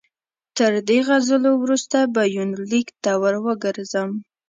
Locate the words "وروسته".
1.63-1.97